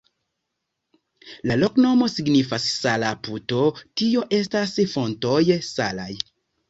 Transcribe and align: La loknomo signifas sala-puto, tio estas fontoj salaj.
La 1.51 1.57
loknomo 1.63 2.07
signifas 2.13 2.65
sala-puto, 2.77 3.67
tio 4.01 4.25
estas 4.39 4.75
fontoj 4.95 5.39
salaj. 5.69 6.09